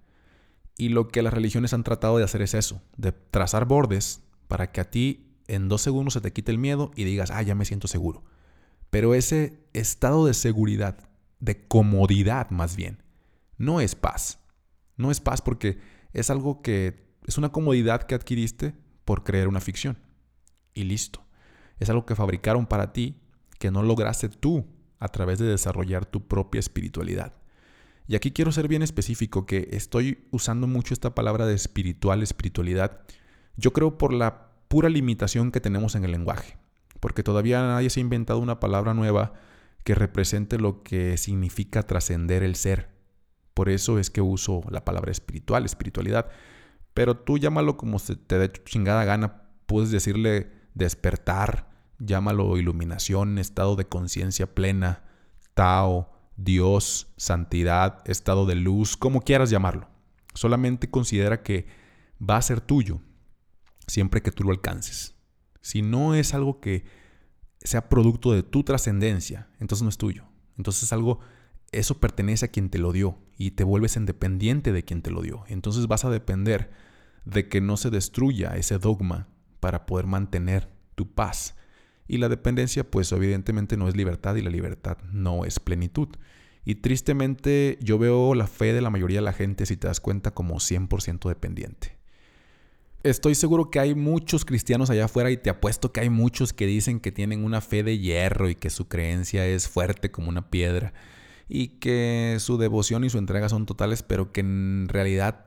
Y 0.77 0.87
lo 0.87 1.09
que 1.09 1.21
las 1.21 1.33
religiones 1.33 1.73
han 1.73 1.83
tratado 1.83 2.17
de 2.17 2.23
hacer 2.23 2.41
es 2.43 2.53
eso, 2.53 2.81
de 2.95 3.11
trazar 3.11 3.65
bordes 3.65 4.21
para 4.47 4.71
que 4.71 4.79
a 4.79 4.89
ti 4.89 5.35
en 5.49 5.67
dos 5.67 5.81
segundos 5.81 6.13
se 6.13 6.21
te 6.21 6.31
quite 6.31 6.53
el 6.53 6.57
miedo 6.57 6.91
y 6.95 7.03
digas, 7.03 7.29
ah, 7.29 7.41
ya 7.41 7.55
me 7.55 7.65
siento 7.65 7.89
seguro. 7.89 8.23
Pero 8.89 9.15
ese 9.15 9.67
estado 9.73 10.25
de 10.25 10.33
seguridad, 10.33 11.09
de 11.41 11.67
comodidad 11.67 12.51
más 12.51 12.77
bien, 12.77 13.03
no 13.57 13.81
es 13.81 13.95
paz. 13.95 14.39
No 14.95 15.11
es 15.11 15.19
paz 15.19 15.41
porque 15.41 15.77
es 16.13 16.29
algo 16.29 16.61
que 16.61 17.03
es 17.27 17.37
una 17.37 17.51
comodidad 17.51 18.03
que 18.03 18.15
adquiriste 18.15 18.84
por 19.05 19.23
creer 19.23 19.47
una 19.47 19.61
ficción. 19.61 19.97
Y 20.73 20.83
listo. 20.83 21.23
Es 21.79 21.89
algo 21.89 22.05
que 22.05 22.15
fabricaron 22.15 22.65
para 22.65 22.91
ti 22.91 23.21
que 23.59 23.71
no 23.71 23.83
lograste 23.83 24.29
tú 24.29 24.65
a 24.99 25.07
través 25.07 25.39
de 25.39 25.45
desarrollar 25.45 26.05
tu 26.05 26.27
propia 26.27 26.59
espiritualidad. 26.59 27.33
Y 28.07 28.15
aquí 28.15 28.31
quiero 28.31 28.51
ser 28.51 28.67
bien 28.67 28.81
específico 28.81 29.45
que 29.45 29.69
estoy 29.71 30.27
usando 30.31 30.67
mucho 30.67 30.93
esta 30.93 31.15
palabra 31.15 31.45
de 31.45 31.55
espiritual, 31.55 32.21
espiritualidad. 32.21 33.01
Yo 33.55 33.73
creo 33.73 33.97
por 33.97 34.13
la 34.13 34.51
pura 34.67 34.89
limitación 34.89 35.51
que 35.51 35.61
tenemos 35.61 35.95
en 35.95 36.05
el 36.05 36.11
lenguaje. 36.11 36.57
Porque 36.99 37.23
todavía 37.23 37.61
nadie 37.61 37.89
se 37.89 37.99
ha 37.99 38.01
inventado 38.01 38.39
una 38.39 38.59
palabra 38.59 38.93
nueva 38.93 39.33
que 39.83 39.95
represente 39.95 40.57
lo 40.57 40.83
que 40.83 41.17
significa 41.17 41.83
trascender 41.83 42.43
el 42.43 42.55
ser. 42.55 42.89
Por 43.53 43.69
eso 43.69 43.99
es 43.99 44.09
que 44.09 44.21
uso 44.21 44.61
la 44.69 44.83
palabra 44.83 45.11
espiritual, 45.11 45.65
espiritualidad. 45.65 46.27
Pero 46.95 47.17
tú 47.17 47.37
llámalo 47.37 47.77
como 47.77 47.99
se 47.99 48.15
te 48.15 48.39
dé 48.39 48.51
chingada 48.51 49.03
gana. 49.03 49.43
Puedes 49.67 49.91
decirle 49.91 50.49
despertar, 50.73 51.69
llámalo 51.99 52.57
iluminación, 52.57 53.37
estado 53.37 53.75
de 53.75 53.85
conciencia 53.85 54.55
plena, 54.55 55.03
Tao, 55.53 56.09
Dios, 56.37 57.13
santidad, 57.17 58.01
estado 58.09 58.45
de 58.45 58.55
luz, 58.55 58.95
como 58.95 59.21
quieras 59.21 59.49
llamarlo. 59.49 59.89
Solamente 60.33 60.89
considera 60.89 61.43
que 61.43 61.67
va 62.17 62.37
a 62.37 62.41
ser 62.41 62.61
tuyo 62.61 63.01
siempre 63.87 64.21
que 64.21 64.31
tú 64.31 64.45
lo 64.45 64.51
alcances. 64.51 65.15
Si 65.61 65.81
no 65.81 66.15
es 66.15 66.33
algo 66.33 66.61
que 66.61 66.85
sea 67.61 67.89
producto 67.89 68.31
de 68.31 68.43
tu 68.43 68.63
trascendencia, 68.63 69.49
entonces 69.59 69.83
no 69.83 69.89
es 69.89 69.97
tuyo. 69.97 70.23
Entonces 70.57 70.83
es 70.83 70.93
algo, 70.93 71.19
eso 71.73 71.99
pertenece 71.99 72.45
a 72.45 72.51
quien 72.51 72.69
te 72.69 72.77
lo 72.77 72.93
dio 72.93 73.17
y 73.37 73.51
te 73.51 73.65
vuelves 73.65 73.97
independiente 73.97 74.71
de 74.71 74.83
quien 74.83 75.01
te 75.01 75.11
lo 75.11 75.21
dio. 75.21 75.43
Entonces 75.47 75.87
vas 75.87 76.05
a 76.05 76.09
depender 76.09 76.71
de 77.25 77.49
que 77.49 77.61
no 77.61 77.77
se 77.77 77.89
destruya 77.89 78.55
ese 78.55 78.77
dogma 78.77 79.27
para 79.59 79.85
poder 79.85 80.05
mantener 80.05 80.69
tu 80.95 81.13
paz. 81.13 81.55
Y 82.07 82.17
la 82.17 82.29
dependencia 82.29 82.89
pues 82.89 83.11
evidentemente 83.11 83.77
no 83.77 83.87
es 83.87 83.95
libertad 83.95 84.35
y 84.35 84.41
la 84.41 84.49
libertad 84.49 84.97
no 85.11 85.43
es 85.45 85.59
plenitud. 85.59 86.09
Y 86.63 86.75
tristemente 86.75 87.77
yo 87.81 87.97
veo 87.97 88.33
la 88.35 88.47
fe 88.47 88.73
de 88.73 88.81
la 88.81 88.89
mayoría 88.89 89.19
de 89.19 89.25
la 89.25 89.33
gente, 89.33 89.65
si 89.65 89.77
te 89.77 89.87
das 89.87 89.99
cuenta, 89.99 90.31
como 90.31 90.55
100% 90.55 91.27
dependiente. 91.27 91.97
estoy 93.03 93.35
seguro 93.35 93.69
que 93.69 93.79
hay 93.79 93.93
muchos 93.93 94.45
cristianos 94.45 94.89
allá 94.89 95.05
afuera 95.05 95.29
y 95.29 95.37
te 95.37 95.51
apuesto 95.51 95.91
que 95.91 95.99
hay 95.99 96.09
muchos 96.09 96.53
que 96.53 96.65
dicen 96.65 96.99
que 96.99 97.11
tienen 97.11 97.43
una 97.43 97.61
fe 97.61 97.83
de 97.83 97.99
hierro 97.99 98.49
y 98.49 98.55
que 98.55 98.71
su 98.71 98.87
creencia 98.87 99.45
es 99.45 99.67
fuerte 99.67 100.09
como 100.09 100.29
una 100.29 100.49
piedra 100.49 100.93
y 101.47 101.67
que 101.79 102.37
su 102.39 102.57
devoción 102.57 103.03
y 103.03 103.09
su 103.09 103.19
entrega 103.19 103.49
son 103.49 103.67
totales, 103.67 104.01
pero 104.01 104.31
que 104.31 104.41
en 104.41 104.87
realidad 104.89 105.45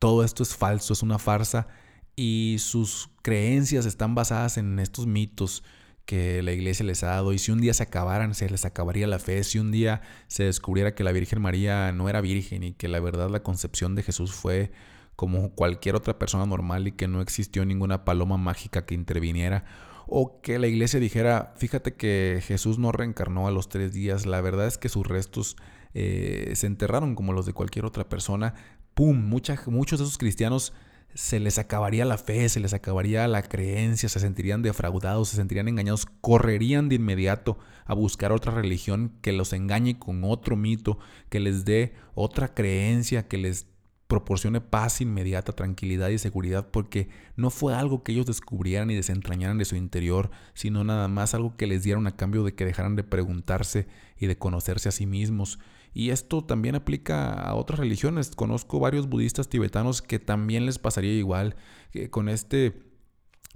todo 0.00 0.24
esto 0.24 0.42
es 0.42 0.56
falso, 0.56 0.94
es 0.94 1.04
una 1.04 1.20
farsa 1.20 1.68
y 2.16 2.56
sus 2.58 3.10
creencias 3.22 3.86
están 3.86 4.16
basadas 4.16 4.56
en 4.56 4.80
estos 4.80 5.06
mitos 5.06 5.62
que 6.06 6.42
la 6.42 6.52
iglesia 6.52 6.84
les 6.84 7.04
ha 7.04 7.08
dado 7.08 7.32
y 7.32 7.38
si 7.38 7.52
un 7.52 7.60
día 7.60 7.74
se 7.74 7.84
acabaran, 7.84 8.34
se 8.34 8.50
les 8.50 8.64
acabaría 8.64 9.06
la 9.06 9.20
fe, 9.20 9.44
si 9.44 9.58
un 9.60 9.70
día 9.70 10.00
se 10.26 10.44
descubriera 10.44 10.94
que 10.94 11.04
la 11.04 11.12
Virgen 11.12 11.40
María 11.40 11.92
no 11.92 12.08
era 12.08 12.20
virgen 12.20 12.64
y 12.64 12.72
que 12.72 12.88
la 12.88 12.98
verdad 12.98 13.30
la 13.30 13.44
concepción 13.44 13.94
de 13.94 14.02
Jesús 14.02 14.32
fue 14.32 14.72
como 15.14 15.50
cualquier 15.54 15.96
otra 15.96 16.18
persona 16.18 16.46
normal 16.46 16.88
y 16.88 16.92
que 16.92 17.06
no 17.06 17.20
existió 17.20 17.64
ninguna 17.66 18.04
paloma 18.06 18.38
mágica 18.38 18.86
que 18.86 18.94
interviniera. 18.94 19.66
O 20.06 20.40
que 20.40 20.58
la 20.58 20.66
iglesia 20.66 20.98
dijera, 20.98 21.52
fíjate 21.56 21.94
que 21.94 22.42
Jesús 22.42 22.78
no 22.78 22.90
reencarnó 22.90 23.46
a 23.46 23.50
los 23.50 23.68
tres 23.68 23.92
días, 23.92 24.24
la 24.24 24.40
verdad 24.40 24.66
es 24.66 24.78
que 24.78 24.88
sus 24.88 25.06
restos 25.06 25.56
eh, 25.92 26.52
se 26.54 26.66
enterraron 26.66 27.14
como 27.14 27.32
los 27.32 27.46
de 27.46 27.52
cualquier 27.52 27.84
otra 27.84 28.08
persona. 28.08 28.54
¡Pum! 29.00 29.16
muchos 29.16 29.98
de 29.98 30.04
esos 30.04 30.18
cristianos 30.18 30.74
se 31.14 31.40
les 31.40 31.56
acabaría 31.56 32.04
la 32.04 32.18
fe, 32.18 32.50
se 32.50 32.60
les 32.60 32.74
acabaría 32.74 33.26
la 33.28 33.40
creencia, 33.40 34.10
se 34.10 34.20
sentirían 34.20 34.60
defraudados, 34.60 35.30
se 35.30 35.36
sentirían 35.36 35.68
engañados, 35.68 36.04
correrían 36.20 36.90
de 36.90 36.96
inmediato 36.96 37.58
a 37.86 37.94
buscar 37.94 38.30
otra 38.30 38.52
religión 38.52 39.14
que 39.22 39.32
los 39.32 39.54
engañe 39.54 39.98
con 39.98 40.22
otro 40.22 40.54
mito, 40.54 40.98
que 41.30 41.40
les 41.40 41.64
dé 41.64 41.94
otra 42.14 42.52
creencia, 42.52 43.26
que 43.26 43.38
les 43.38 43.68
proporcione 44.06 44.60
paz 44.60 45.00
inmediata, 45.00 45.52
tranquilidad 45.52 46.10
y 46.10 46.18
seguridad, 46.18 46.68
porque 46.70 47.08
no 47.36 47.48
fue 47.48 47.72
algo 47.72 48.02
que 48.02 48.12
ellos 48.12 48.26
descubrieran 48.26 48.90
y 48.90 48.96
desentrañaran 48.96 49.56
de 49.56 49.64
su 49.64 49.76
interior, 49.76 50.30
sino 50.52 50.84
nada 50.84 51.08
más 51.08 51.32
algo 51.32 51.56
que 51.56 51.66
les 51.66 51.84
dieron 51.84 52.06
a 52.06 52.16
cambio 52.16 52.44
de 52.44 52.54
que 52.54 52.66
dejaran 52.66 52.96
de 52.96 53.04
preguntarse 53.04 53.88
y 54.18 54.26
de 54.26 54.36
conocerse 54.36 54.90
a 54.90 54.92
sí 54.92 55.06
mismos. 55.06 55.58
Y 55.92 56.10
esto 56.10 56.44
también 56.44 56.74
aplica 56.74 57.32
a 57.32 57.54
otras 57.54 57.80
religiones. 57.80 58.30
Conozco 58.36 58.78
varios 58.78 59.08
budistas 59.08 59.48
tibetanos 59.48 60.02
que 60.02 60.18
también 60.18 60.66
les 60.66 60.78
pasaría 60.78 61.12
igual, 61.12 61.56
que 61.90 62.10
con 62.10 62.28
este 62.28 62.90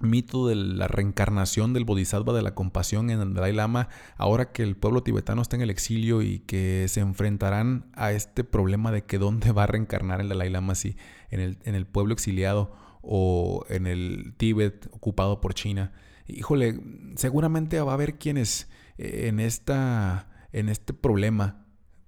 mito 0.01 0.49
de 0.49 0.57
la 0.57 0.89
reencarnación 0.89 1.73
del 1.73 1.85
bodhisattva 1.85 2.33
de 2.33 2.43
la 2.43 2.55
compasión 2.55 3.11
en 3.11 3.35
Dalai 3.35 3.53
Lama, 3.53 3.89
ahora 4.17 4.51
que 4.51 4.65
el 4.65 4.77
pueblo 4.77 5.03
tibetano 5.03 5.41
está 5.41 5.57
en 5.57 5.63
el 5.63 5.71
exilio 5.71 6.21
y 6.23 6.41
que 6.41 6.87
se 6.89 7.01
enfrentarán 7.01 7.91
a 7.95 8.11
este 8.13 8.43
problema 8.43 8.91
de 8.91 9.05
que 9.05 9.19
dónde 9.19 9.53
va 9.53 9.65
a 9.65 9.69
reencarnar 9.69 10.21
el 10.21 10.29
Dalai 10.29 10.51
Lama, 10.51 10.75
si 10.75 10.97
en 11.31 11.41
el, 11.41 11.59
en 11.65 11.75
el 11.77 11.87
pueblo 11.87 12.13
exiliado 12.13 12.75
o 13.03 13.65
en 13.69 13.87
el 13.87 14.35
Tíbet 14.37 14.89
ocupado 14.91 15.41
por 15.41 15.55
China. 15.55 15.93
Híjole, 16.27 16.81
seguramente 17.17 17.81
va 17.81 17.93
a 17.93 17.95
haber 17.95 18.19
quienes 18.19 18.69
eh, 18.99 19.27
en, 19.29 19.41
esta, 19.41 20.29
en 20.53 20.69
este 20.69 20.93
problema 20.93 21.64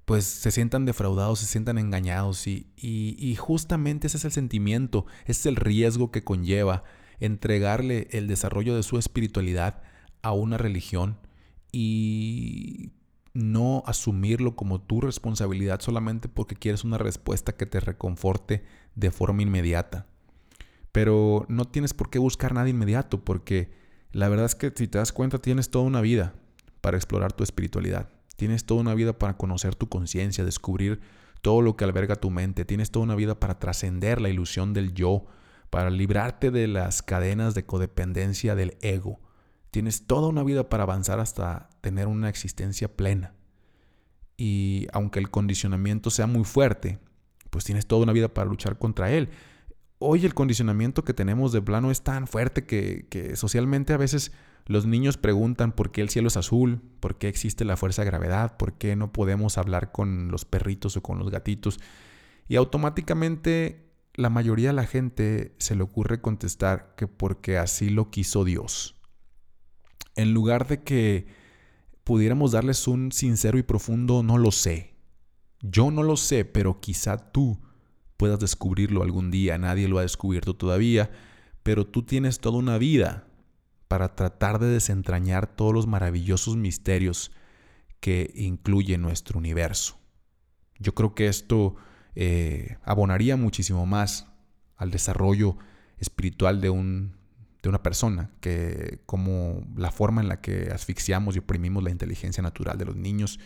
pues 0.07 0.25
se 0.25 0.53
sientan 0.53 0.87
defraudados, 0.87 1.41
se 1.41 1.47
sientan 1.47 1.79
engañados 1.79 2.47
y, 2.47 3.37
justamente 3.39 4.07
ese 4.07 4.17
es 4.17 4.25
el 4.25 4.33
sentimiento, 4.33 5.05
ese 5.25 5.41
es 5.41 5.47
el 5.47 5.57
riesgo 5.57 6.11
que 6.13 6.25
conlleva 6.25 6.85
entregarle 7.19 8.09
el 8.13 8.29
desarrollo 8.29 8.77
de 8.77 8.85
su 8.85 8.99
espiritualidad 8.99 9.83
a 10.23 10.33
una 10.33 10.59
religión 10.59 11.19
y 11.73 12.93
no 13.35 13.83
asumirlo 13.87 14.55
como 14.55 14.81
tu 14.81 15.01
responsabilidad 15.01 15.81
solamente 15.81 16.29
porque 16.29 16.55
quieres 16.55 16.85
una 16.85 16.99
respuesta 16.99 17.57
que 17.57 17.67
te 17.67 17.81
reconforte 17.81 18.65
de 18.95 19.11
forma 19.11 19.43
inmediata. 19.43 20.07
Pero 20.93 21.47
no 21.49 21.65
tienes 21.65 21.95
por 21.95 22.11
qué 22.11 22.21
buscar 22.21 22.55
nada 22.55 22.69
inmediato 22.69 23.25
porque 23.25 23.71
la 24.13 24.29
verdad 24.29 24.47
es 24.47 24.55
que 24.55 24.73
si 24.75 24.87
te 24.87 24.99
das 24.99 25.13
cuenta 25.13 25.41
tienes 25.41 25.69
toda 25.69 25.85
una 25.85 26.01
vida 26.01 26.35
para 26.81 26.97
explorar 26.97 27.33
tu 27.33 27.43
espiritualidad. 27.43 28.16
Tienes 28.37 28.65
toda 28.67 28.81
una 28.83 28.95
vida 28.95 29.19
para 29.19 29.37
conocer 29.37 29.75
tu 29.75 29.89
conciencia, 29.89 30.45
descubrir 30.45 31.01
todo 31.43 31.63
lo 31.63 31.77
que 31.77 31.85
alberga 31.85 32.17
tu 32.17 32.31
mente. 32.31 32.65
Tienes 32.65 32.91
toda 32.91 33.05
una 33.05 33.15
vida 33.15 33.41
para 33.41 33.59
trascender 33.59 34.21
la 34.21 34.29
ilusión 34.29 34.73
del 34.73 34.95
yo, 34.95 35.27
para 35.71 35.91
librarte 35.91 36.51
de 36.51 36.69
las 36.69 37.03
cadenas 37.03 37.55
de 37.55 37.67
codependencia 37.67 38.55
del 38.55 38.77
ego. 38.81 39.21
Tienes 39.71 40.07
toda 40.07 40.29
una 40.29 40.43
vida 40.43 40.69
para 40.69 40.85
avanzar 40.85 41.21
hasta 41.21 41.69
tener 41.81 42.07
una 42.07 42.29
existencia 42.29 42.95
plena. 42.97 43.35
Y 44.37 44.87
aunque 44.93 45.19
el 45.19 45.31
condicionamiento 45.31 46.11
sea 46.11 46.27
muy 46.27 46.45
fuerte, 46.45 46.99
pues 47.51 47.65
tienes 47.65 47.87
toda 47.87 48.03
una 48.03 48.13
vida 48.13 48.29
para 48.29 48.49
luchar 48.49 48.79
contra 48.79 49.11
él. 49.11 49.31
Hoy 49.99 50.27
el 50.27 50.35
condicionamiento 50.35 51.05
que 51.05 51.15
tenemos 51.15 51.53
de 51.53 51.63
plano 51.63 51.91
es 51.91 52.03
tan 52.03 52.27
fuerte 52.27 52.65
que, 52.67 53.33
socialmente 53.35 53.95
a 53.95 53.97
veces 53.97 54.33
los 54.67 54.85
niños 54.85 55.17
preguntan 55.17 55.71
por 55.71 55.93
qué 55.93 56.01
el 56.01 56.09
cielo 56.09 56.27
es 56.27 56.37
azul, 56.37 56.81
por 56.99 57.19
qué 57.19 57.29
existe 57.29 57.65
la 57.65 57.77
fuerza 57.77 58.03
de 58.03 58.07
gravedad, 58.07 58.57
por 58.57 58.75
qué 58.75 58.97
no 58.97 59.13
podemos 59.13 59.59
hablar 59.59 59.93
con 59.93 60.29
los 60.31 60.45
perritos 60.45 60.97
o 60.97 61.03
con 61.03 61.21
los 61.21 61.31
gatitos. 61.31 61.79
Y 62.49 62.57
automáticamente 62.57 63.93
la 64.15 64.29
mayoría 64.29 64.69
de 64.69 64.75
la 64.75 64.87
gente 64.87 65.55
se 65.59 65.77
le 65.77 65.85
ocurre 65.85 66.21
contestar 66.21 66.95
que 66.97 67.07
porque 67.07 67.59
así 67.59 67.91
lo 67.91 68.11
quiso 68.11 68.45
Dios. 68.45 68.97
En 70.17 70.35
lugar 70.35 70.67
de 70.67 70.83
que 70.83 71.27
pudiéramos 72.03 72.53
darles 72.53 72.89
un 72.89 73.13
sincero 73.13 73.59
y 73.59 73.63
profundo 73.63 74.25
no 74.25 74.37
lo 74.37 74.51
sé. 74.51 74.97
Yo 75.61 75.93
no 75.93 76.03
lo 76.03 76.17
sé, 76.17 76.45
pero 76.45 76.81
quizá 76.81 77.31
tú 77.31 77.61
puedas 78.17 78.41
descubrirlo 78.41 79.05
algún 79.05 79.31
día. 79.31 79.59
Nadie 79.59 79.87
lo 79.87 79.99
ha 79.99 80.03
descubierto 80.03 80.57
todavía, 80.57 81.11
pero 81.63 81.87
tú 81.87 82.03
tienes 82.03 82.41
toda 82.41 82.59
una 82.59 82.79
vida 82.79 83.27
para 83.89 84.15
tratar 84.15 84.59
de 84.59 84.67
desentrañar 84.67 85.47
todos 85.47 85.73
los 85.73 85.87
maravillosos 85.87 86.57
misterios 86.57 87.33
que 88.01 88.33
incluye 88.35 88.99
nuestro 88.99 89.39
universo. 89.39 89.99
Yo 90.79 90.95
creo 90.95 91.15
que 91.15 91.29
esto 91.29 91.77
eh, 92.15 92.77
abonaría 92.85 93.37
muchísimo 93.37 93.87
más 93.87 94.27
al 94.77 94.91
desarrollo 94.91 95.57
espiritual 95.99 96.61
de, 96.61 96.71
un, 96.71 97.17
de 97.63 97.69
una 97.69 97.83
persona, 97.83 98.31
que 98.41 99.01
como 99.07 99.67
la 99.77 99.91
forma 99.91 100.21
en 100.21 100.29
la 100.29 100.41
que 100.41 100.71
asfixiamos 100.73 101.37
y 101.37 101.39
oprimimos 101.39 101.83
la 101.83 101.91
inteligencia 101.91 102.43
natural 102.43 102.77
de 102.77 102.85
los 102.85 102.97
niños, 102.97 103.41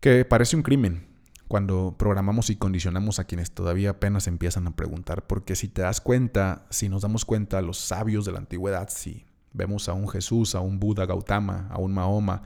que 0.00 0.24
parece 0.24 0.56
un 0.56 0.62
crimen 0.62 1.15
cuando 1.48 1.94
programamos 1.96 2.50
y 2.50 2.56
condicionamos 2.56 3.18
a 3.18 3.24
quienes 3.24 3.52
todavía 3.52 3.90
apenas 3.90 4.26
empiezan 4.26 4.66
a 4.66 4.74
preguntar, 4.74 5.26
porque 5.26 5.54
si 5.54 5.68
te 5.68 5.82
das 5.82 6.00
cuenta, 6.00 6.66
si 6.70 6.88
nos 6.88 7.02
damos 7.02 7.24
cuenta, 7.24 7.62
los 7.62 7.78
sabios 7.78 8.24
de 8.24 8.32
la 8.32 8.38
antigüedad, 8.38 8.88
si 8.88 9.26
vemos 9.52 9.88
a 9.88 9.92
un 9.92 10.08
Jesús, 10.08 10.54
a 10.54 10.60
un 10.60 10.80
Buda 10.80 11.06
Gautama, 11.06 11.68
a 11.70 11.78
un 11.78 11.94
Mahoma, 11.94 12.42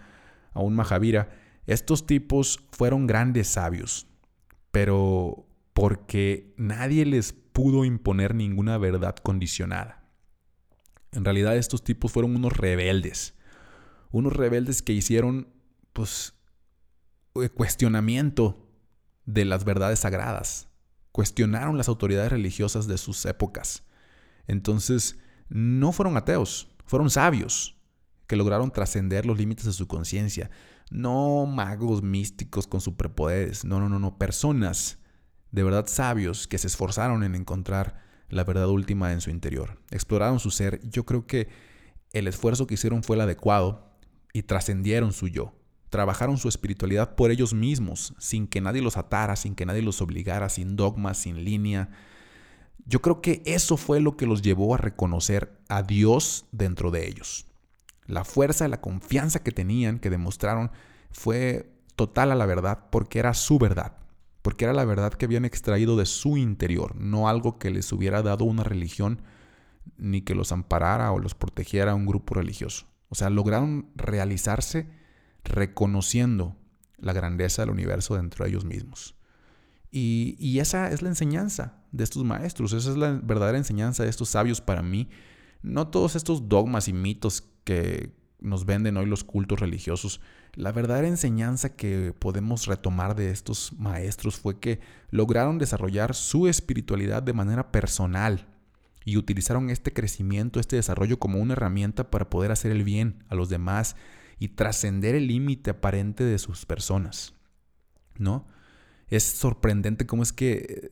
a 0.52 0.60
un 0.60 0.74
Mahavira, 0.74 1.30
estos 1.66 2.06
tipos 2.06 2.60
fueron 2.72 3.06
grandes 3.06 3.48
sabios, 3.48 4.06
pero 4.70 5.46
porque 5.72 6.52
nadie 6.56 7.06
les 7.06 7.32
pudo 7.32 7.84
imponer 7.84 8.34
ninguna 8.34 8.76
verdad 8.76 9.16
condicionada. 9.16 10.04
En 11.12 11.24
realidad 11.24 11.56
estos 11.56 11.82
tipos 11.82 12.12
fueron 12.12 12.36
unos 12.36 12.56
rebeldes, 12.56 13.34
unos 14.10 14.34
rebeldes 14.34 14.82
que 14.82 14.92
hicieron 14.92 15.48
pues 15.92 16.34
eh, 17.34 17.48
cuestionamiento 17.48 18.69
de 19.32 19.44
las 19.44 19.64
verdades 19.64 20.00
sagradas, 20.00 20.68
cuestionaron 21.12 21.76
las 21.76 21.88
autoridades 21.88 22.32
religiosas 22.32 22.86
de 22.86 22.98
sus 22.98 23.24
épocas. 23.26 23.84
Entonces, 24.46 25.18
no 25.48 25.92
fueron 25.92 26.16
ateos, 26.16 26.68
fueron 26.84 27.10
sabios 27.10 27.76
que 28.26 28.36
lograron 28.36 28.70
trascender 28.70 29.26
los 29.26 29.38
límites 29.38 29.64
de 29.64 29.72
su 29.72 29.86
conciencia, 29.86 30.50
no 30.90 31.46
magos 31.46 32.02
místicos 32.02 32.66
con 32.66 32.80
superpoderes, 32.80 33.64
no, 33.64 33.80
no, 33.80 33.88
no, 33.88 33.98
no, 33.98 34.18
personas 34.18 34.98
de 35.50 35.62
verdad 35.62 35.86
sabios 35.86 36.46
que 36.46 36.58
se 36.58 36.68
esforzaron 36.68 37.24
en 37.24 37.34
encontrar 37.34 38.00
la 38.28 38.44
verdad 38.44 38.68
última 38.68 39.12
en 39.12 39.20
su 39.20 39.30
interior. 39.30 39.80
Exploraron 39.90 40.38
su 40.38 40.50
ser. 40.50 40.80
Yo 40.88 41.04
creo 41.04 41.26
que 41.26 41.48
el 42.12 42.28
esfuerzo 42.28 42.66
que 42.66 42.74
hicieron 42.74 43.02
fue 43.02 43.16
el 43.16 43.22
adecuado 43.22 43.96
y 44.32 44.42
trascendieron 44.42 45.12
su 45.12 45.28
yo. 45.28 45.52
Trabajaron 45.90 46.38
su 46.38 46.48
espiritualidad 46.48 47.16
por 47.16 47.30
ellos 47.30 47.52
mismos, 47.52 48.14
sin 48.18 48.46
que 48.46 48.60
nadie 48.60 48.80
los 48.80 48.96
atara, 48.96 49.36
sin 49.36 49.54
que 49.54 49.66
nadie 49.66 49.82
los 49.82 50.00
obligara, 50.00 50.48
sin 50.48 50.76
dogmas, 50.76 51.18
sin 51.18 51.44
línea. 51.44 51.90
Yo 52.86 53.02
creo 53.02 53.20
que 53.20 53.42
eso 53.44 53.76
fue 53.76 54.00
lo 54.00 54.16
que 54.16 54.26
los 54.26 54.40
llevó 54.40 54.74
a 54.74 54.78
reconocer 54.78 55.58
a 55.68 55.82
Dios 55.82 56.46
dentro 56.52 56.90
de 56.90 57.08
ellos. 57.08 57.46
La 58.06 58.24
fuerza, 58.24 58.68
la 58.68 58.80
confianza 58.80 59.42
que 59.42 59.52
tenían, 59.52 59.98
que 59.98 60.10
demostraron, 60.10 60.70
fue 61.10 61.72
total 61.96 62.32
a 62.32 62.36
la 62.36 62.46
verdad 62.46 62.86
porque 62.90 63.18
era 63.18 63.34
su 63.34 63.58
verdad, 63.58 63.96
porque 64.42 64.64
era 64.64 64.72
la 64.72 64.84
verdad 64.84 65.12
que 65.12 65.26
habían 65.26 65.44
extraído 65.44 65.96
de 65.96 66.06
su 66.06 66.36
interior, 66.36 66.96
no 66.96 67.28
algo 67.28 67.58
que 67.58 67.70
les 67.70 67.92
hubiera 67.92 68.22
dado 68.22 68.44
una 68.44 68.64
religión 68.64 69.22
ni 69.96 70.22
que 70.22 70.34
los 70.34 70.52
amparara 70.52 71.12
o 71.12 71.18
los 71.18 71.34
protegiera 71.34 71.94
un 71.94 72.06
grupo 72.06 72.34
religioso. 72.34 72.86
O 73.08 73.16
sea, 73.16 73.28
lograron 73.28 73.90
realizarse 73.96 74.88
reconociendo 75.44 76.56
la 76.98 77.12
grandeza 77.12 77.62
del 77.62 77.70
universo 77.70 78.16
dentro 78.16 78.44
de 78.44 78.50
ellos 78.50 78.64
mismos. 78.64 79.14
Y, 79.92 80.58
esa 80.60 80.90
es 80.90 81.02
la 81.02 81.08
enseñanza 81.08 81.74
de 81.90 82.04
estos 82.04 82.24
maestros. 82.24 82.72
Esa 82.72 82.90
es 82.90 82.96
la 82.96 83.12
verdadera 83.12 83.58
enseñanza 83.58 84.04
de 84.04 84.10
estos 84.10 84.28
sabios 84.28 84.60
para 84.60 84.82
mí. 84.82 85.08
No 85.62 85.88
todos 85.88 86.14
estos 86.14 86.48
dogmas 86.48 86.86
y 86.88 86.92
mitos 86.92 87.42
que 87.64 88.14
nos 88.40 88.64
venden 88.64 88.96
hoy 88.96 89.06
los 89.06 89.24
cultos 89.24 89.58
religiosos. 89.58 90.20
La 90.54 90.72
verdadera 90.72 91.08
enseñanza 91.08 91.74
que 91.76 92.14
podemos 92.18 92.66
retomar 92.66 93.16
de 93.16 93.30
estos 93.30 93.72
maestros 93.78 94.36
fue 94.36 94.58
que 94.58 94.80
lograron 95.10 95.58
desarrollar 95.58 96.14
su 96.14 96.46
espiritualidad 96.46 97.22
de 97.22 97.32
manera 97.32 97.72
personal 97.72 98.46
y 99.04 99.16
utilizaron 99.16 99.70
este 99.70 99.92
crecimiento, 99.92 100.60
este 100.60 100.76
desarrollo 100.76 101.18
como 101.18 101.38
una 101.38 101.54
herramienta 101.54 102.10
para 102.10 102.30
poder 102.30 102.52
hacer 102.52 102.70
el 102.70 102.84
bien 102.84 103.24
a 103.28 103.34
los 103.34 103.48
demás 103.48 103.96
y 104.40 104.48
trascender 104.48 105.14
el 105.14 105.28
límite 105.28 105.70
aparente 105.70 106.24
de 106.24 106.38
sus 106.38 106.66
personas. 106.66 107.34
¿No? 108.18 108.48
Es 109.06 109.22
sorprendente 109.22 110.06
cómo 110.06 110.22
es 110.24 110.32
que 110.32 110.90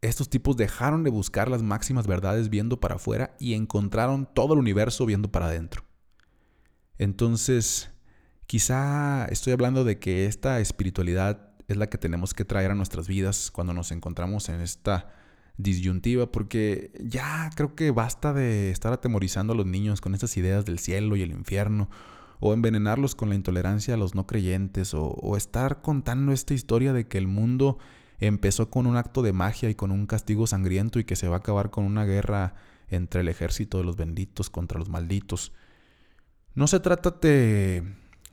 estos 0.00 0.28
tipos 0.28 0.56
dejaron 0.56 1.04
de 1.04 1.10
buscar 1.10 1.48
las 1.48 1.62
máximas 1.62 2.06
verdades 2.06 2.50
viendo 2.50 2.80
para 2.80 2.96
afuera 2.96 3.34
y 3.38 3.54
encontraron 3.54 4.28
todo 4.34 4.54
el 4.54 4.60
universo 4.60 5.06
viendo 5.06 5.30
para 5.30 5.46
adentro. 5.46 5.84
Entonces, 6.98 7.90
quizá 8.46 9.26
estoy 9.26 9.52
hablando 9.52 9.84
de 9.84 9.98
que 9.98 10.26
esta 10.26 10.60
espiritualidad 10.60 11.50
es 11.68 11.76
la 11.76 11.88
que 11.88 11.98
tenemos 11.98 12.34
que 12.34 12.44
traer 12.44 12.72
a 12.72 12.74
nuestras 12.74 13.06
vidas 13.06 13.50
cuando 13.52 13.74
nos 13.74 13.92
encontramos 13.92 14.48
en 14.48 14.60
esta 14.60 15.12
disyuntiva, 15.56 16.32
porque 16.32 16.92
ya 17.00 17.50
creo 17.54 17.74
que 17.74 17.90
basta 17.90 18.32
de 18.32 18.70
estar 18.70 18.92
atemorizando 18.92 19.52
a 19.52 19.56
los 19.56 19.66
niños 19.66 20.00
con 20.00 20.14
estas 20.14 20.36
ideas 20.36 20.64
del 20.64 20.78
cielo 20.78 21.14
y 21.16 21.22
el 21.22 21.30
infierno, 21.32 21.90
o 22.40 22.54
envenenarlos 22.54 23.14
con 23.14 23.28
la 23.28 23.34
intolerancia 23.34 23.94
a 23.94 23.96
los 23.96 24.14
no 24.14 24.26
creyentes, 24.26 24.94
o, 24.94 25.36
estar 25.36 25.80
contando 25.80 26.32
esta 26.32 26.54
historia 26.54 26.92
de 26.92 27.06
que 27.06 27.18
el 27.18 27.26
mundo 27.26 27.78
empezó 28.20 28.70
con 28.70 28.86
un 28.86 28.96
acto 28.96 29.22
de 29.22 29.32
magia 29.32 29.70
y 29.70 29.74
con 29.74 29.90
un 29.90 30.06
castigo 30.06 30.46
sangriento 30.46 30.98
y 30.98 31.04
que 31.04 31.16
se 31.16 31.28
va 31.28 31.36
a 31.36 31.38
acabar 31.38 31.70
con 31.70 31.84
una 31.84 32.04
guerra 32.04 32.54
entre 32.88 33.20
el 33.20 33.28
ejército 33.28 33.78
de 33.78 33.84
los 33.84 33.96
benditos 33.96 34.50
contra 34.50 34.78
los 34.78 34.88
malditos. 34.88 35.52
No 36.54 36.66
se 36.66 36.80
trata 36.80 37.10
de, 37.10 37.84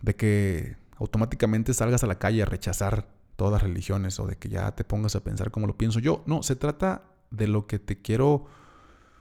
de 0.02 0.16
que 0.16 0.78
automáticamente 0.98 1.74
salgas 1.74 2.04
a 2.04 2.08
la 2.08 2.18
calle 2.18 2.42
a 2.42 2.46
rechazar 2.46 3.08
todas 3.36 3.54
las 3.54 3.64
religiones 3.64 4.20
o 4.20 4.28
de 4.28 4.38
que 4.38 4.50
ya 4.50 4.72
te 4.72 4.84
pongas 4.84 5.16
a 5.16 5.24
pensar 5.24 5.52
como 5.52 5.68
lo 5.68 5.78
pienso 5.78 6.00
yo. 6.00 6.24
No, 6.26 6.42
se 6.42 6.56
trata 6.56 7.04
de 7.32 7.48
lo 7.48 7.68
que 7.68 7.80
te 7.80 8.02
quiero 8.02 8.46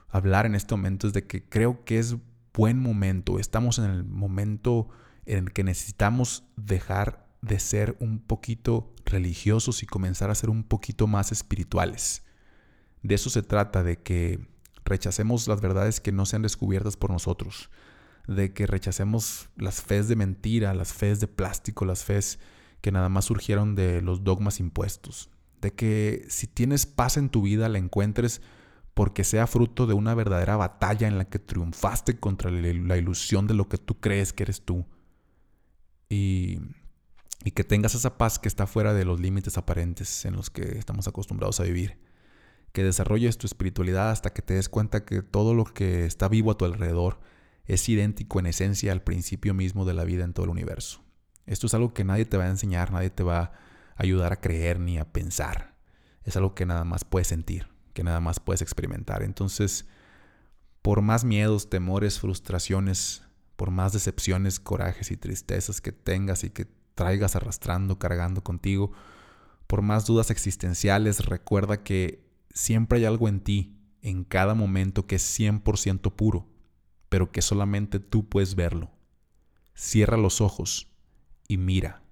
hablar 0.09 0.45
en 0.45 0.55
este 0.55 0.73
momento, 0.73 1.07
es 1.07 1.13
de 1.13 1.27
que 1.27 1.43
creo 1.43 1.83
que 1.83 1.99
es 1.99 2.15
buen 2.55 2.79
momento, 2.79 3.39
estamos 3.39 3.79
en 3.79 3.85
el 3.85 4.03
momento 4.03 4.87
en 5.25 5.47
que 5.47 5.63
necesitamos 5.63 6.43
dejar 6.55 7.27
de 7.41 7.59
ser 7.59 7.95
un 7.99 8.19
poquito 8.19 8.93
religiosos 9.05 9.83
y 9.83 9.85
comenzar 9.85 10.29
a 10.29 10.35
ser 10.35 10.49
un 10.49 10.63
poquito 10.63 11.05
más 11.07 11.31
espirituales. 11.31 12.23
De 13.03 13.15
eso 13.15 13.29
se 13.29 13.43
trata, 13.43 13.83
de 13.83 13.97
que 13.97 14.47
rechacemos 14.83 15.47
las 15.47 15.61
verdades 15.61 15.99
que 15.99 16.11
no 16.11 16.25
sean 16.25 16.41
descubiertas 16.41 16.97
por 16.97 17.11
nosotros, 17.11 17.69
de 18.27 18.53
que 18.53 18.65
rechacemos 18.65 19.49
las 19.57 19.81
fes 19.81 20.07
de 20.07 20.15
mentira, 20.15 20.73
las 20.73 20.93
fes 20.93 21.19
de 21.19 21.27
plástico, 21.27 21.85
las 21.85 22.03
fes 22.03 22.39
que 22.81 22.91
nada 22.91 23.09
más 23.09 23.25
surgieron 23.25 23.75
de 23.75 24.01
los 24.01 24.23
dogmas 24.23 24.59
impuestos, 24.59 25.29
de 25.61 25.73
que 25.73 26.25
si 26.29 26.47
tienes 26.47 26.85
paz 26.85 27.17
en 27.17 27.29
tu 27.29 27.41
vida 27.41 27.69
la 27.69 27.79
encuentres 27.79 28.41
porque 28.95 29.25
sea 29.25 29.45
fruto 29.45 29.85
de 29.85 29.93
una 29.93 30.15
verdadera 30.15 30.55
batalla 30.55 31.07
en 31.07 31.17
la 31.17 31.25
que 31.25 31.37
triunfaste 31.37 32.17
contra 32.17 32.49
la 32.49 32.97
ilusión 32.97 33.45
de 33.45 33.53
lo 33.53 33.69
que 33.69 33.77
tú 33.77 33.99
crees 33.99 34.33
que 34.33 34.43
eres 34.43 34.63
tú. 34.63 34.85
Y, 36.09 36.59
y 37.43 37.51
que 37.51 37.65
tengas 37.65 37.93
esa 37.93 38.17
paz 38.17 38.39
que 38.39 38.47
está 38.47 38.67
fuera 38.67 38.93
de 38.93 39.03
los 39.03 39.19
límites 39.19 39.57
aparentes 39.57 40.23
en 40.23 40.35
los 40.35 40.49
que 40.49 40.79
estamos 40.79 41.09
acostumbrados 41.09 41.59
a 41.59 41.63
vivir. 41.63 41.99
Que 42.71 42.83
desarrolles 42.83 43.37
tu 43.37 43.45
espiritualidad 43.45 44.11
hasta 44.11 44.31
que 44.31 44.41
te 44.41 44.53
des 44.53 44.69
cuenta 44.69 45.03
que 45.03 45.21
todo 45.21 45.53
lo 45.53 45.65
que 45.65 46.05
está 46.05 46.29
vivo 46.29 46.51
a 46.51 46.57
tu 46.57 46.63
alrededor 46.63 47.19
es 47.65 47.87
idéntico 47.89 48.39
en 48.39 48.45
esencia 48.45 48.93
al 48.93 49.01
principio 49.01 49.53
mismo 49.53 49.83
de 49.83 49.93
la 49.93 50.05
vida 50.05 50.23
en 50.23 50.31
todo 50.31 50.45
el 50.45 50.51
universo. 50.51 51.03
Esto 51.45 51.67
es 51.67 51.73
algo 51.73 51.93
que 51.93 52.05
nadie 52.05 52.25
te 52.25 52.37
va 52.37 52.45
a 52.45 52.49
enseñar, 52.49 52.91
nadie 52.93 53.09
te 53.09 53.23
va 53.23 53.39
a 53.39 53.51
ayudar 53.97 54.31
a 54.31 54.39
creer 54.39 54.79
ni 54.79 54.97
a 54.97 55.11
pensar. 55.11 55.75
Es 56.23 56.37
algo 56.37 56.55
que 56.55 56.65
nada 56.65 56.85
más 56.85 57.03
puedes 57.03 57.27
sentir, 57.27 57.67
que 57.95 58.03
nada 58.03 58.19
más 58.19 58.39
puedes 58.39 58.61
experimentar. 58.61 59.23
Entonces, 59.23 59.87
por 60.83 61.01
más 61.01 61.23
miedos, 61.23 61.71
temores, 61.71 62.19
frustraciones, 62.19 63.23
por 63.55 63.71
más 63.71 63.91
decepciones, 63.93 64.59
corajes 64.59 65.09
y 65.09 65.17
tristezas 65.17 65.81
que 65.81 65.91
tengas 65.91 66.43
y 66.43 66.51
que 66.51 66.67
traigas 66.93 67.35
arrastrando, 67.35 67.97
cargando 67.97 68.43
contigo, 68.43 68.91
por 69.65 69.81
más 69.81 70.05
dudas 70.05 70.29
existenciales, 70.29 71.25
recuerda 71.25 71.81
que 71.81 72.23
siempre 72.53 72.99
hay 72.99 73.05
algo 73.05 73.27
en 73.27 73.39
ti, 73.39 73.79
en 74.03 74.23
cada 74.23 74.53
momento, 74.53 75.07
que 75.07 75.15
es 75.15 75.39
100% 75.39 76.13
puro 76.15 76.47
pero 77.15 77.31
que 77.31 77.41
solamente 77.41 77.99
tú 77.99 78.27
puedes 78.27 78.55
verlo. 78.55 78.91
Cierra 79.73 80.17
los 80.17 80.41
ojos 80.41 80.91
y 81.47 81.57
mira. 81.57 82.04